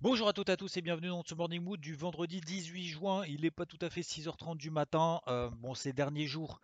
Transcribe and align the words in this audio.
Bonjour 0.00 0.28
à 0.28 0.32
toutes 0.32 0.48
et 0.48 0.52
à 0.52 0.56
tous 0.56 0.76
et 0.76 0.80
bienvenue 0.80 1.08
dans 1.08 1.24
ce 1.26 1.34
Morning 1.34 1.60
Mood 1.60 1.80
du 1.80 1.92
vendredi 1.92 2.40
18 2.40 2.86
juin. 2.86 3.26
Il 3.26 3.40
n'est 3.40 3.50
pas 3.50 3.66
tout 3.66 3.78
à 3.80 3.90
fait 3.90 4.02
6h30 4.02 4.56
du 4.56 4.70
matin. 4.70 5.20
Euh, 5.26 5.50
bon, 5.50 5.74
ces 5.74 5.92
derniers 5.92 6.28
jours 6.28 6.60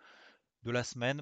de 0.63 0.71
la 0.71 0.85
semaine, 0.85 1.21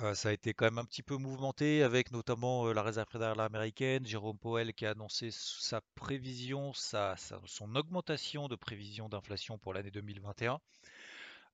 euh, 0.00 0.12
ça 0.12 0.28
a 0.28 0.32
été 0.32 0.52
quand 0.52 0.66
même 0.66 0.76
un 0.76 0.84
petit 0.84 1.02
peu 1.02 1.16
mouvementé 1.16 1.82
avec 1.82 2.10
notamment 2.12 2.66
euh, 2.66 2.74
la 2.74 2.82
réserve 2.82 3.08
fédérale 3.08 3.40
américaine, 3.40 4.04
Jérôme 4.04 4.38
Powell 4.38 4.74
qui 4.74 4.84
a 4.84 4.90
annoncé 4.90 5.30
sa 5.32 5.80
prévision, 5.94 6.74
sa, 6.74 7.16
son 7.46 7.74
augmentation 7.76 8.48
de 8.48 8.54
prévision 8.54 9.08
d'inflation 9.08 9.56
pour 9.56 9.72
l'année 9.72 9.90
2021 9.90 10.60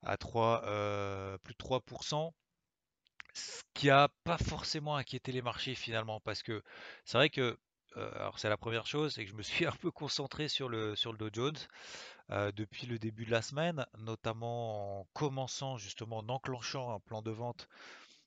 à 0.02 0.16
3, 0.16 0.62
plus 1.44 1.54
de 1.54 1.58
3%, 1.58 2.32
ce 3.32 3.62
qui 3.74 3.90
a 3.90 4.08
pas 4.24 4.38
forcément 4.38 4.96
inquiété 4.96 5.30
les 5.30 5.42
marchés 5.42 5.76
finalement 5.76 6.18
parce 6.18 6.42
que 6.42 6.64
c'est 7.04 7.16
vrai 7.16 7.30
que 7.30 7.56
alors 7.96 8.38
c'est 8.38 8.48
la 8.48 8.56
première 8.56 8.86
chose, 8.86 9.14
c'est 9.14 9.24
que 9.24 9.30
je 9.30 9.36
me 9.36 9.42
suis 9.42 9.66
un 9.66 9.72
peu 9.72 9.90
concentré 9.90 10.48
sur 10.48 10.68
le, 10.68 10.96
sur 10.96 11.12
le 11.12 11.18
Dow 11.18 11.30
Jones 11.32 11.56
euh, 12.30 12.52
depuis 12.52 12.86
le 12.86 12.98
début 12.98 13.24
de 13.26 13.30
la 13.30 13.42
semaine, 13.42 13.86
notamment 13.98 15.00
en 15.00 15.06
commençant 15.14 15.78
justement 15.78 16.18
en 16.18 16.28
enclenchant 16.28 16.92
un 16.94 17.00
plan 17.00 17.22
de 17.22 17.30
vente 17.30 17.68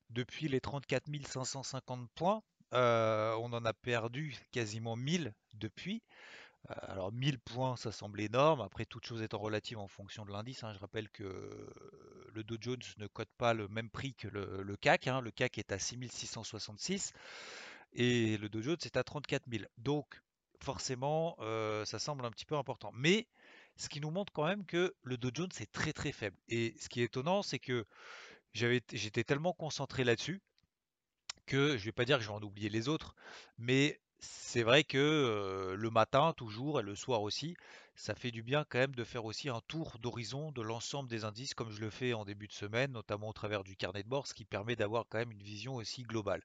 depuis 0.10 0.48
les 0.48 0.62
34 0.62 1.06
550 1.28 2.10
points. 2.16 2.42
Euh, 2.74 3.36
on 3.42 3.52
en 3.54 3.66
a 3.66 3.74
perdu 3.74 4.36
quasiment 4.52 4.96
1000 4.96 5.34
depuis. 5.56 6.04
Euh, 6.72 6.74
alors 6.90 7.12
1000 7.12 7.40
points, 7.40 7.78
ça 7.78 7.92
semble 7.92 8.22
énorme. 8.22 8.62
Après, 8.62 8.86
toute 8.86 9.06
chose 9.06 9.22
étant 9.22 9.40
relative 9.40 9.80
en 9.80 9.88
fonction 9.88 10.26
de 10.26 10.32
l'indice. 10.32 10.64
hein. 10.64 10.74
Je 10.74 10.80
rappelle 10.80 11.10
que 11.10 11.50
le 12.34 12.44
Dow 12.44 12.58
Jones 12.60 12.82
ne 12.98 13.08
cote 13.08 13.30
pas 13.38 13.54
le 13.54 13.68
même 13.68 13.90
prix 13.90 14.14
que 14.14 14.28
le, 14.28 14.76
CAC. 14.78 15.08
hein. 15.08 15.22
Le 15.22 15.32
CAC 15.32 15.58
est 15.58 15.72
à 15.72 15.80
6666 15.80 17.14
et 17.94 18.38
le 18.38 18.50
Dow 18.50 18.62
Jones 18.62 18.78
est 18.84 18.98
à 18.98 19.04
34 19.04 19.44
000. 19.52 19.64
Donc, 19.78 20.22
forcément, 20.60 21.36
euh, 21.40 21.86
ça 21.86 22.00
semble 22.00 22.26
un 22.26 22.32
petit 22.32 22.46
peu 22.46 22.56
important. 22.56 22.92
Mais 22.94 23.28
ce 23.78 23.90
qui 23.90 24.02
nous 24.02 24.12
montre 24.12 24.34
quand 24.34 24.46
même 24.46 24.66
que 24.66 24.94
le 25.04 25.18
Dow 25.18 25.32
Jones 25.34 25.50
est 25.60 25.72
très 25.72 25.94
très 25.94 26.12
faible. 26.12 26.38
Et 26.48 26.76
ce 26.80 26.90
qui 26.90 27.02
est 27.02 27.06
étonnant, 27.06 27.42
c'est 27.42 27.60
que 27.60 27.86
j'étais 28.54 29.24
tellement 29.24 29.54
concentré 29.54 30.04
là-dessus 30.04 30.42
que 31.46 31.78
je 31.78 31.86
vais 31.86 31.92
pas 31.92 32.06
dire 32.06 32.18
que 32.18 32.24
je 32.24 32.30
vais 32.30 32.36
en 32.36 32.44
oublier 32.44 32.70
les 32.70 32.88
autres, 32.90 33.16
mais 33.58 34.00
c'est 34.20 34.64
vrai 34.64 34.84
que 34.84 34.98
euh, 34.98 35.76
le 35.76 35.90
matin 35.90 36.34
toujours 36.34 36.80
et 36.80 36.84
le 36.84 36.96
soir 36.96 37.22
aussi, 37.22 37.56
ça 37.96 38.16
fait 38.16 38.32
du 38.32 38.44
bien 38.44 38.66
quand 38.70 38.78
même 38.80 38.96
de 38.96 39.04
faire 39.04 39.26
aussi 39.26 39.50
un 39.50 39.62
tour 39.68 39.98
d'horizon 40.00 40.52
de 40.52 40.62
l'ensemble 40.62 41.10
des 41.10 41.24
indices 41.26 41.54
comme 41.54 41.72
je 41.72 41.82
le 41.82 41.90
fais 41.90 42.14
en 42.14 42.24
début 42.26 42.48
de 42.48 42.54
semaine, 42.54 42.92
notamment 42.92 43.30
au 43.30 43.34
travers 43.34 43.64
du 43.64 43.76
carnet 43.76 44.04
de 44.04 44.08
bord, 44.10 44.28
ce 44.28 44.34
qui 44.34 44.46
permet 44.46 44.76
d'avoir 44.76 45.06
quand 45.10 45.18
même 45.18 45.32
une 45.32 45.44
vision 45.44 45.76
aussi 45.76 46.04
globale. 46.04 46.44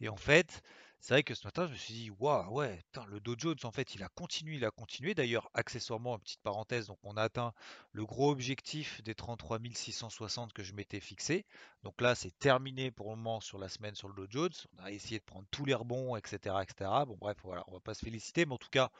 Et 0.00 0.08
en 0.08 0.16
fait, 0.16 0.62
c'est 1.00 1.14
vrai 1.14 1.22
que 1.22 1.34
ce 1.34 1.46
matin, 1.46 1.66
je 1.66 1.72
me 1.72 1.76
suis 1.76 1.94
dit, 1.94 2.10
waouh, 2.18 2.52
ouais, 2.52 2.82
putain, 2.86 3.04
le 3.06 3.20
Dow 3.20 3.34
Jones, 3.38 3.56
en 3.62 3.70
fait, 3.70 3.94
il 3.94 4.02
a 4.02 4.08
continué, 4.08 4.56
il 4.56 4.64
a 4.64 4.70
continué. 4.70 5.14
D'ailleurs, 5.14 5.50
accessoirement, 5.54 6.18
petite 6.18 6.40
parenthèse, 6.42 6.86
donc 6.86 6.98
on 7.04 7.16
a 7.16 7.22
atteint 7.22 7.52
le 7.92 8.04
gros 8.04 8.30
objectif 8.30 9.02
des 9.02 9.14
33 9.14 9.58
660 9.72 10.52
que 10.52 10.62
je 10.62 10.72
m'étais 10.74 11.00
fixé. 11.00 11.44
Donc 11.84 12.00
là, 12.00 12.14
c'est 12.14 12.36
terminé 12.38 12.90
pour 12.90 13.10
le 13.10 13.16
moment 13.16 13.40
sur 13.40 13.58
la 13.58 13.68
semaine 13.68 13.94
sur 13.94 14.08
le 14.08 14.14
Dow 14.14 14.26
Jones. 14.28 14.52
On 14.78 14.84
a 14.84 14.90
essayé 14.90 15.18
de 15.20 15.24
prendre 15.24 15.46
tous 15.50 15.64
les 15.64 15.74
rebonds, 15.74 16.16
etc., 16.16 16.56
etc. 16.62 16.90
Bon, 17.06 17.16
bref, 17.20 17.36
voilà, 17.44 17.62
on 17.68 17.74
va 17.74 17.80
pas 17.80 17.94
se 17.94 18.04
féliciter, 18.04 18.44
mais 18.44 18.54
en 18.54 18.58
tout 18.58 18.70
cas, 18.70 18.90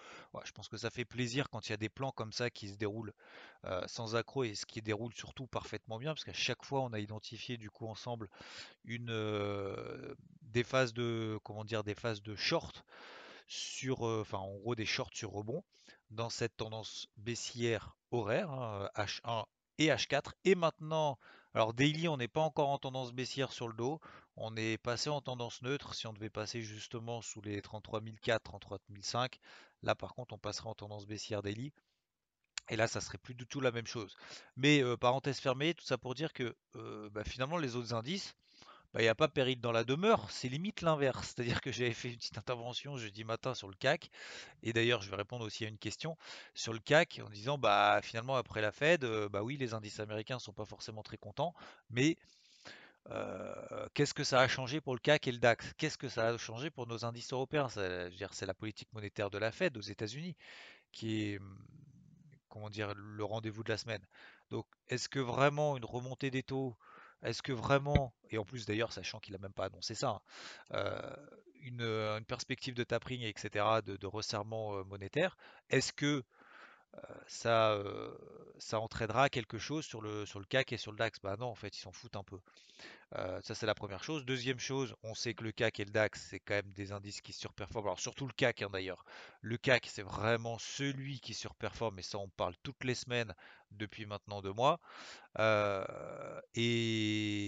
je 0.44 0.52
pense 0.52 0.68
que 0.68 0.76
ça 0.76 0.90
fait 0.90 1.04
plaisir 1.04 1.50
quand 1.50 1.68
il 1.68 1.72
y 1.72 1.74
a 1.74 1.78
des 1.78 1.88
plans 1.88 2.12
comme 2.12 2.32
ça 2.32 2.50
qui 2.50 2.68
se 2.68 2.76
déroulent 2.76 3.12
euh, 3.64 3.82
sans 3.88 4.14
accroc 4.14 4.44
et 4.44 4.54
ce 4.54 4.64
qui 4.64 4.80
déroule 4.82 5.12
surtout 5.12 5.48
parfaitement 5.48 5.98
bien, 5.98 6.14
parce 6.14 6.24
qu'à 6.24 6.32
chaque 6.32 6.64
fois, 6.64 6.82
on 6.82 6.92
a 6.92 7.00
identifié 7.00 7.56
du 7.56 7.70
coup 7.70 7.88
ensemble 7.88 8.28
une 8.84 9.10
euh, 9.10 10.14
des 10.42 10.62
phases 10.62 10.94
de 10.94 11.38
comment 11.42 11.64
dire 11.64 11.82
des 11.86 11.94
phases 11.94 12.22
de 12.22 12.36
short 12.36 12.84
sur 13.48 14.06
euh, 14.06 14.20
enfin 14.20 14.38
en 14.38 14.54
gros 14.56 14.74
des 14.74 14.86
shorts 14.86 15.14
sur 15.14 15.30
rebond 15.30 15.64
dans 16.10 16.30
cette 16.30 16.56
tendance 16.56 17.08
baissière 17.16 17.96
horaire 18.10 18.50
hein, 18.50 18.90
H1 18.96 19.46
et 19.78 19.88
H4 19.88 20.32
et 20.44 20.54
maintenant 20.54 21.18
alors 21.56 21.72
daily 21.72 22.06
on 22.08 22.18
n'est 22.18 22.28
pas 22.28 22.42
encore 22.42 22.68
en 22.68 22.76
tendance 22.78 23.12
baissière 23.12 23.50
sur 23.50 23.66
le 23.66 23.72
dos. 23.72 23.98
On 24.36 24.54
est 24.56 24.76
passé 24.76 25.08
en 25.08 25.22
tendance 25.22 25.62
neutre. 25.62 25.94
Si 25.94 26.06
on 26.06 26.12
devait 26.12 26.28
passer 26.28 26.60
justement 26.60 27.22
sous 27.22 27.40
les 27.40 27.62
33 27.62 28.02
004 28.02 28.42
33 28.42 28.78
005 29.00 29.38
là 29.82 29.94
par 29.94 30.14
contre 30.14 30.34
on 30.34 30.38
passerait 30.38 30.68
en 30.68 30.74
tendance 30.74 31.06
baissière 31.06 31.40
daily. 31.40 31.72
Et 32.68 32.76
là 32.76 32.88
ça 32.88 33.00
serait 33.00 33.16
plus 33.16 33.34
du 33.34 33.46
tout 33.46 33.60
la 33.60 33.72
même 33.72 33.86
chose. 33.86 34.16
Mais 34.56 34.82
euh, 34.82 34.98
parenthèse 34.98 35.38
fermée 35.40 35.72
tout 35.72 35.86
ça 35.86 35.96
pour 35.96 36.14
dire 36.14 36.34
que 36.34 36.54
euh, 36.74 37.08
bah, 37.08 37.24
finalement 37.24 37.56
les 37.56 37.74
autres 37.74 37.94
indices 37.94 38.34
bah, 38.96 39.02
il 39.02 39.04
n'y 39.04 39.10
a 39.10 39.14
pas 39.14 39.28
péril 39.28 39.60
dans 39.60 39.72
la 39.72 39.84
demeure, 39.84 40.30
c'est 40.30 40.48
limite 40.48 40.80
l'inverse. 40.80 41.34
C'est-à-dire 41.36 41.60
que 41.60 41.70
j'avais 41.70 41.92
fait 41.92 42.08
une 42.08 42.16
petite 42.16 42.38
intervention 42.38 42.96
jeudi 42.96 43.24
matin 43.24 43.52
sur 43.52 43.68
le 43.68 43.74
CAC, 43.74 44.10
et 44.62 44.72
d'ailleurs 44.72 45.02
je 45.02 45.10
vais 45.10 45.16
répondre 45.16 45.44
aussi 45.44 45.66
à 45.66 45.68
une 45.68 45.76
question 45.76 46.16
sur 46.54 46.72
le 46.72 46.78
CAC 46.78 47.20
en 47.22 47.28
disant 47.28 47.58
bah 47.58 48.00
finalement 48.02 48.36
après 48.36 48.62
la 48.62 48.72
Fed, 48.72 49.04
euh, 49.04 49.28
bah 49.28 49.42
oui 49.42 49.58
les 49.58 49.74
indices 49.74 50.00
américains 50.00 50.38
sont 50.38 50.54
pas 50.54 50.64
forcément 50.64 51.02
très 51.02 51.18
contents, 51.18 51.52
mais 51.90 52.16
euh, 53.10 53.86
qu'est-ce 53.92 54.14
que 54.14 54.24
ça 54.24 54.40
a 54.40 54.48
changé 54.48 54.80
pour 54.80 54.94
le 54.94 55.00
CAC 55.00 55.28
et 55.28 55.32
le 55.32 55.38
DAX? 55.40 55.74
Qu'est-ce 55.76 55.98
que 55.98 56.08
ça 56.08 56.28
a 56.28 56.38
changé 56.38 56.70
pour 56.70 56.86
nos 56.86 57.04
indices 57.04 57.34
européens? 57.34 57.68
C'est 57.68 58.46
la 58.46 58.54
politique 58.54 58.90
monétaire 58.94 59.28
de 59.28 59.36
la 59.36 59.52
Fed 59.52 59.76
aux 59.76 59.82
États-Unis 59.82 60.36
qui 60.92 61.22
est 61.22 61.38
hum, 61.38 61.58
comment 62.48 62.70
dire 62.70 62.94
le 62.96 63.24
rendez-vous 63.24 63.62
de 63.62 63.68
la 63.68 63.76
semaine. 63.76 64.06
Donc 64.48 64.66
est-ce 64.88 65.10
que 65.10 65.18
vraiment 65.18 65.76
une 65.76 65.84
remontée 65.84 66.30
des 66.30 66.42
taux 66.42 66.78
est-ce 67.26 67.42
que 67.42 67.52
vraiment, 67.52 68.14
et 68.30 68.38
en 68.38 68.44
plus 68.44 68.66
d'ailleurs, 68.66 68.92
sachant 68.92 69.18
qu'il 69.20 69.32
n'a 69.32 69.38
même 69.38 69.52
pas 69.52 69.66
annoncé 69.66 69.94
ça, 69.94 70.08
hein, 70.08 70.20
euh, 70.72 71.16
une, 71.62 71.82
euh, 71.82 72.18
une 72.18 72.24
perspective 72.24 72.74
de 72.74 72.84
tapering, 72.84 73.22
etc., 73.22 73.64
de, 73.84 73.96
de 73.96 74.06
resserrement 74.06 74.76
euh, 74.76 74.84
monétaire, 74.84 75.36
est-ce 75.70 75.92
que 75.92 76.22
ça, 77.26 77.78
ça 78.58 78.80
entraînera 78.80 79.28
quelque 79.28 79.58
chose 79.58 79.84
sur 79.84 80.00
le, 80.00 80.26
sur 80.26 80.38
le 80.38 80.46
CAC 80.46 80.72
et 80.72 80.76
sur 80.76 80.92
le 80.92 80.98
DAX? 80.98 81.20
Bah 81.20 81.36
non, 81.38 81.46
en 81.46 81.54
fait, 81.54 81.76
ils 81.76 81.80
s'en 81.80 81.92
foutent 81.92 82.16
un 82.16 82.24
peu. 82.24 82.38
Ça, 83.42 83.54
c'est 83.54 83.66
la 83.66 83.74
première 83.74 84.02
chose. 84.04 84.24
Deuxième 84.24 84.58
chose, 84.58 84.94
on 85.02 85.14
sait 85.14 85.34
que 85.34 85.44
le 85.44 85.52
CAC 85.52 85.80
et 85.80 85.84
le 85.84 85.90
DAX, 85.90 86.26
c'est 86.30 86.40
quand 86.40 86.54
même 86.54 86.72
des 86.72 86.92
indices 86.92 87.20
qui 87.20 87.32
surperforment. 87.32 87.86
Alors, 87.86 88.00
surtout 88.00 88.26
le 88.26 88.32
CAC, 88.32 88.62
hein, 88.62 88.68
d'ailleurs. 88.72 89.04
Le 89.40 89.56
CAC, 89.56 89.86
c'est 89.86 90.02
vraiment 90.02 90.58
celui 90.58 91.20
qui 91.20 91.34
surperforme, 91.34 91.98
et 91.98 92.02
ça, 92.02 92.18
on 92.18 92.28
parle 92.28 92.54
toutes 92.62 92.84
les 92.84 92.94
semaines 92.94 93.34
depuis 93.70 94.06
maintenant 94.06 94.42
deux 94.42 94.52
mois. 94.52 94.80
Et 96.54 97.45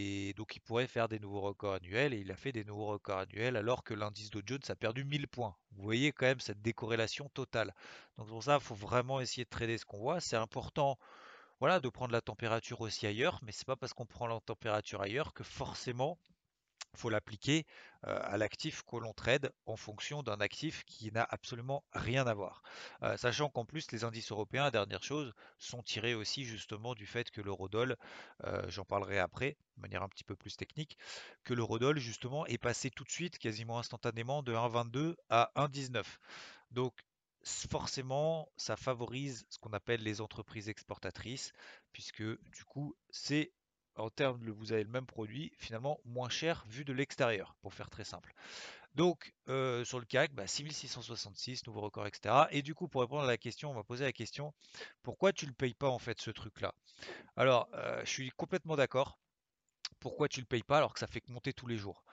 donc, 0.49 0.57
il 0.57 0.61
pourrait 0.61 0.87
faire 0.87 1.09
des 1.11 1.19
nouveaux 1.19 1.43
records 1.43 1.75
annuels, 1.75 2.15
et 2.15 2.21
il 2.21 2.33
a 2.33 2.37
fait 2.37 2.53
des 2.53 2.65
nouveaux 2.65 2.87
records 2.87 3.19
annuels 3.19 3.55
alors 3.55 3.85
que 3.85 3.93
l'indice 3.93 4.31
Dow 4.31 4.41
Jones 4.47 4.63
a 4.71 4.75
perdu 4.75 5.05
1000 5.05 5.29
points. 5.29 5.55
Vous 5.73 5.83
voyez 5.83 6.11
quand 6.11 6.25
même 6.25 6.41
cette 6.41 6.63
décorrélation 6.63 7.29
totale. 7.35 7.75
Donc, 8.17 8.29
pour 8.29 8.43
ça, 8.43 8.55
il 8.55 8.63
faut 8.63 8.75
vraiment 8.75 9.21
essayer 9.21 9.45
de 9.45 9.51
trader 9.51 9.77
ce 9.77 9.85
qu'on 9.85 9.99
voit. 9.99 10.21
C'est 10.21 10.37
important 10.37 10.99
voilà, 11.61 11.81
de 11.81 11.89
prendre 11.91 12.13
la 12.13 12.23
température 12.23 12.81
aussi 12.81 13.07
ailleurs, 13.07 13.41
mais 13.43 13.53
c'est 13.53 13.67
pas 13.67 13.77
parce 13.77 13.93
qu'on 13.93 14.07
prend 14.07 14.27
la 14.27 14.41
température 14.41 15.03
ailleurs 15.03 15.35
que 15.35 15.45
forcément 15.45 16.17
faut 16.99 17.11
l'appliquer 17.11 17.67
à 18.05 18.37
l'actif 18.37 18.85
que 18.85 18.97
l'on 18.97 19.13
trade 19.13 19.53
en 19.67 19.77
fonction 19.77 20.23
d'un 20.23 20.41
actif 20.41 20.85
qui 20.85 21.11
n'a 21.11 21.27
absolument 21.29 21.85
rien 21.93 22.27
à 22.29 22.35
voir. 22.35 22.63
Sachant 23.17 23.49
qu'en 23.49 23.65
plus 23.65 23.91
les 23.91 24.05
indices 24.05 24.31
européens, 24.31 24.71
dernière 24.71 25.03
chose, 25.03 25.33
sont 25.59 25.83
tirés 25.83 26.15
aussi 26.15 26.45
justement 26.45 26.95
du 26.95 27.07
fait 27.07 27.31
que 27.31 27.41
l'eurodoll, 27.41 27.97
euh, 28.45 28.63
j'en 28.69 28.85
parlerai 28.85 29.19
après, 29.19 29.57
de 29.77 29.83
manière 29.83 30.03
un 30.03 30.09
petit 30.09 30.25
peu 30.25 30.37
plus 30.37 30.57
technique, 30.57 30.97
que 31.45 31.55
l'eurodoll 31.55 31.99
justement 31.99 32.47
est 32.47 32.59
passé 32.59 32.91
tout 32.91 33.05
de 33.05 33.11
suite, 33.11 33.39
quasiment 33.39 33.79
instantanément, 33.79 34.43
de 34.43 34.55
1,22 34.55 35.17
à 35.29 35.51
1,19. 35.57 36.05
Donc 36.71 36.95
forcément, 37.71 38.51
ça 38.57 38.77
favorise 38.77 39.47
ce 39.49 39.59
qu'on 39.59 39.73
appelle 39.73 40.03
les 40.03 40.21
entreprises 40.21 40.69
exportatrices, 40.69 41.53
puisque 41.93 42.23
du 42.23 42.65
coup, 42.67 42.97
c'est 43.11 43.53
en 43.99 44.11
termes 44.11 44.45
de 44.45 44.51
vous 44.53 44.73
avez 44.73 44.85
le 44.85 44.91
même 44.91 45.07
produit, 45.07 45.53
finalement 45.59 46.01
moins 46.05 46.29
cher 46.29 46.65
vu 46.69 46.85
de 46.85 46.93
l'extérieur, 46.93 47.57
pour 47.61 47.75
faire 47.75 47.91
très 47.91 48.05
simple. 48.05 48.35
Donc, 48.95 49.35
euh, 49.49 49.85
sur 49.85 50.01
le 50.01 50.07
CAC, 50.07 50.35
bah, 50.35 50.47
6666, 50.47 51.67
nouveau 51.67 51.81
record, 51.81 52.07
etc. 52.07 52.49
Et 52.51 52.63
du 52.63 52.75
coup, 52.75 52.89
pour 52.89 53.03
répondre 53.03 53.23
à 53.25 53.27
la 53.27 53.37
question, 53.39 53.71
on 53.71 53.75
va 53.75 53.85
poser 53.85 54.05
la 54.05 54.13
question, 54.13 54.55
pourquoi 55.03 55.33
tu 55.33 55.45
ne 55.47 55.51
le 55.51 55.55
payes 55.55 55.75
pas 55.75 55.89
en 55.89 55.99
fait 55.99 56.21
ce 56.21 56.31
truc-là? 56.31 56.75
Alors, 57.37 57.69
euh, 57.75 58.01
je 58.05 58.11
suis 58.11 58.31
complètement 58.31 58.77
d'accord. 58.77 59.19
Pourquoi 60.01 60.29
tu 60.29 60.41
ne 60.41 60.43
le 60.43 60.47
payes 60.47 60.63
pas 60.63 60.79
alors 60.79 60.93
que 60.95 61.01
ça 61.01 61.07
fait 61.07 61.21
que 61.21 61.33
monter 61.33 61.53
tous 61.53 61.67
les 61.67 61.77
jours? 61.77 62.05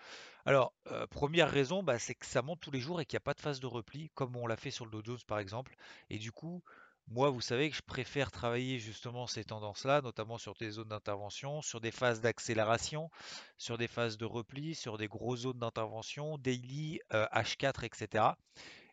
Alors, 0.45 0.73
euh, 0.91 1.07
première 1.07 1.49
raison, 1.51 1.83
bah, 1.83 1.99
c'est 1.99 2.15
que 2.15 2.25
ça 2.25 2.41
monte 2.41 2.59
tous 2.59 2.71
les 2.71 2.79
jours 2.79 3.01
et 3.01 3.05
qu'il 3.05 3.15
n'y 3.15 3.23
a 3.23 3.27
pas 3.27 3.33
de 3.33 3.41
phase 3.41 3.59
de 3.59 3.67
repli, 3.67 4.11
comme 4.15 4.35
on 4.35 4.47
l'a 4.47 4.57
fait 4.57 4.71
sur 4.71 4.85
le 4.85 4.91
Dow 4.91 5.03
Jones 5.03 5.19
par 5.27 5.39
exemple. 5.39 5.75
Et 6.09 6.19
du 6.19 6.31
coup, 6.31 6.63
moi, 7.07 7.29
vous 7.29 7.41
savez 7.41 7.69
que 7.69 7.75
je 7.75 7.81
préfère 7.81 8.31
travailler 8.31 8.79
justement 8.79 9.27
ces 9.27 9.43
tendances-là, 9.43 10.01
notamment 10.01 10.37
sur 10.37 10.55
des 10.55 10.71
zones 10.71 10.89
d'intervention, 10.89 11.61
sur 11.61 11.79
des 11.79 11.91
phases 11.91 12.19
d'accélération, 12.19 13.11
sur 13.57 13.77
des 13.77 13.87
phases 13.87 14.17
de 14.17 14.25
repli, 14.25 14.73
sur 14.73 14.97
des 14.97 15.07
grosses 15.07 15.41
zones 15.41 15.59
d'intervention, 15.59 16.37
daily, 16.39 16.99
euh, 17.13 17.27
H4, 17.31 17.85
etc. 17.85 18.25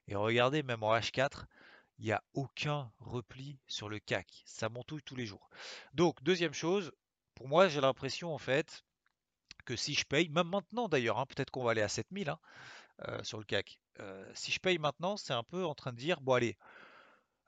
Et 0.09 0.14
regardez, 0.14 0.62
même 0.62 0.82
en 0.82 0.94
H4, 0.94 1.47
il 1.99 2.06
n'y 2.06 2.12
a 2.12 2.23
aucun 2.35 2.93
repli 2.99 3.59
sur 3.67 3.88
le 3.88 3.99
CAC. 3.99 4.43
Ça 4.44 4.69
montouille 4.69 5.03
tous 5.03 5.17
les 5.17 5.26
jours. 5.26 5.49
Donc, 5.94 6.23
deuxième 6.23 6.55
chose, 6.55 6.93
pour 7.35 7.49
moi, 7.49 7.69
j'ai 7.69 7.81
l'impression 7.81 8.35
en 8.35 8.38
fait 8.38 8.85
que 9.64 9.76
si 9.76 9.94
je 9.94 10.05
paye, 10.05 10.29
même 10.29 10.49
maintenant 10.49 10.88
d'ailleurs, 10.88 11.19
hein, 11.19 11.26
peut-être 11.26 11.50
qu'on 11.50 11.64
va 11.64 11.70
aller 11.70 11.82
à 11.82 11.88
7000 11.88 12.29
hein, 12.29 12.38
euh, 13.09 13.23
sur 13.23 13.38
le 13.38 13.44
CAC. 13.44 13.79
Euh, 14.00 14.31
si 14.35 14.53
je 14.53 14.59
paye 14.59 14.79
maintenant, 14.79 15.17
c'est 15.17 15.32
un 15.32 15.44
peu 15.44 15.64
en 15.64 15.75
train 15.75 15.93
de 15.93 15.99
dire, 15.99 16.20
bon 16.20 16.35
allez, 16.35 16.56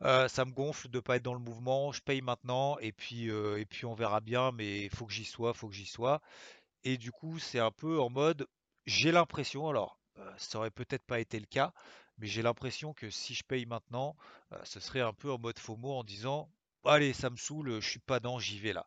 euh, 0.04 0.28
ça 0.28 0.44
me 0.44 0.52
gonfle 0.52 0.88
de 0.88 1.00
pas 1.00 1.16
être 1.16 1.22
dans 1.22 1.34
le 1.34 1.40
mouvement, 1.40 1.92
je 1.92 2.00
paye 2.02 2.22
maintenant 2.22 2.78
et 2.78 2.92
puis, 2.92 3.28
et 3.28 3.66
puis 3.66 3.86
on 3.86 3.94
verra 3.94 4.20
bien, 4.20 4.52
mais 4.52 4.82
il 4.82 4.90
faut 4.90 5.06
que 5.06 5.12
j'y 5.12 5.24
sois, 5.24 5.54
faut 5.54 5.68
que 5.68 5.74
j'y 5.74 5.86
sois. 5.86 6.20
Et 6.84 6.98
du 6.98 7.12
coup, 7.12 7.38
c'est 7.38 7.60
un 7.60 7.70
peu 7.70 8.00
en 8.00 8.10
mode, 8.10 8.46
j'ai 8.86 9.12
l'impression, 9.12 9.68
alors 9.68 9.98
ça 10.36 10.58
aurait 10.58 10.70
peut-être 10.70 11.04
pas 11.04 11.20
été 11.20 11.40
le 11.40 11.46
cas, 11.46 11.72
mais 12.18 12.26
j'ai 12.26 12.42
l'impression 12.42 12.92
que 12.92 13.10
si 13.10 13.34
je 13.34 13.42
paye 13.44 13.66
maintenant, 13.66 14.16
ce 14.64 14.80
serait 14.80 15.00
un 15.00 15.12
peu 15.14 15.32
en 15.32 15.38
mode 15.38 15.58
FOMO 15.58 15.92
en 15.92 16.04
disant, 16.04 16.50
allez, 16.84 17.12
ça 17.12 17.30
me 17.30 17.36
saoule, 17.36 17.80
je 17.80 17.88
suis 17.88 17.98
pas 18.00 18.20
dans, 18.20 18.38
j'y 18.38 18.58
vais 18.58 18.72
là. 18.72 18.86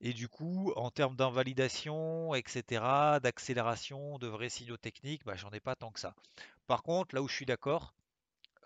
Et 0.00 0.12
du 0.12 0.28
coup, 0.28 0.72
en 0.76 0.90
termes 0.90 1.16
d'invalidation, 1.16 2.34
etc., 2.34 3.18
d'accélération, 3.22 4.18
de 4.18 4.26
vrais 4.26 4.50
signaux 4.50 4.76
techniques, 4.76 5.24
bah, 5.24 5.36
j'en 5.36 5.50
ai 5.50 5.60
pas 5.60 5.74
tant 5.74 5.90
que 5.90 6.00
ça. 6.00 6.14
Par 6.66 6.82
contre, 6.82 7.14
là 7.14 7.22
où 7.22 7.28
je 7.28 7.34
suis 7.34 7.46
d'accord, 7.46 7.94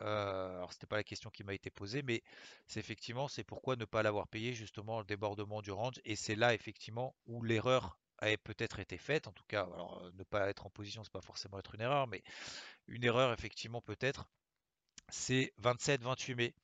euh, 0.03 0.57
alors 0.57 0.73
c'était 0.73 0.87
pas 0.87 0.97
la 0.97 1.05
question 1.05 1.31
qui 1.31 1.45
m'a 1.45 1.55
été 1.55 1.71
posée, 1.71 2.03
mais 2.03 2.23
c'est 2.67 2.81
effectivement 2.81 3.29
c'est 3.29 3.45
pourquoi 3.45 3.77
ne 3.77 3.85
pas 3.85 4.03
l'avoir 4.03 4.29
payé 4.29 4.53
justement 4.55 4.99
le 5.01 5.05
débordement 5.05 5.63
du 5.63 5.71
range. 5.71 6.01
Et 6.05 6.17
c'est 6.17 6.37
là 6.37 6.55
effectivement 6.55 7.15
où 7.27 7.43
l'erreur 7.43 7.99
a 8.19 8.37
peut-être 8.37 8.81
été 8.81 8.99
faite. 8.99 9.27
En 9.29 9.33
tout 9.33 9.45
cas, 9.49 9.63
alors, 9.63 10.03
euh, 10.05 10.11
ne 10.15 10.25
pas 10.25 10.49
être 10.49 10.67
en 10.67 10.71
position, 10.71 11.03
c'est 11.05 11.13
pas 11.13 11.21
forcément 11.21 11.59
être 11.59 11.75
une 11.75 11.81
erreur, 11.83 12.07
mais 12.07 12.23
une 12.89 13.05
erreur 13.05 13.33
effectivement 13.33 13.81
peut-être. 13.81 14.29
C'est 15.09 15.53
27-28 15.59 16.35
mai. 16.35 16.55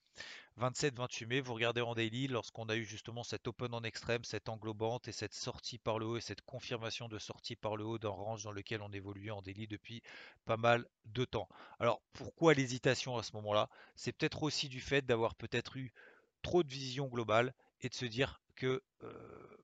27-28 0.59 1.27
mai, 1.27 1.41
vous 1.41 1.53
regardez 1.53 1.83
en 1.83 1.95
daily, 1.95 2.29
lorsqu'on 2.29 2.65
a 2.71 2.77
eu 2.77 2.85
justement 2.85 3.23
cette 3.23 3.47
open 3.47 3.75
en 3.75 3.83
extrême, 3.83 4.25
cette 4.25 4.49
englobante 4.49 5.07
et 5.07 5.13
cette 5.13 5.35
sortie 5.35 5.77
par 5.77 5.99
le 5.99 6.07
haut 6.07 6.17
et 6.17 6.23
cette 6.23 6.41
confirmation 6.41 7.09
de 7.09 7.19
sortie 7.19 7.57
par 7.57 7.77
le 7.77 7.85
haut 7.85 7.99
d'un 7.99 8.09
range 8.09 8.45
dans 8.45 8.53
lequel 8.53 8.81
on 8.81 8.91
évoluait 8.91 9.31
en 9.31 9.43
daily 9.43 9.67
depuis 9.67 10.03
pas 10.47 10.57
mal 10.57 10.87
de 11.05 11.27
temps. 11.27 11.49
Alors 11.79 12.01
pourquoi 12.15 12.55
l'hésitation 12.55 13.19
à 13.19 13.23
ce 13.23 13.33
moment-là? 13.35 13.69
C'est 13.97 14.13
peut-être 14.13 14.43
aussi 14.43 14.71
du 14.71 14.81
fait 14.81 15.05
d'avoir 15.05 15.35
peut-être 15.35 15.77
eu 15.77 15.93
trop 16.41 16.63
de 16.63 16.69
vision 16.71 17.07
globale 17.07 17.53
et 17.83 17.91
de 17.91 17.95
se 17.95 18.07
dire 18.07 18.41
que, 18.55 18.83
euh, 19.03 19.59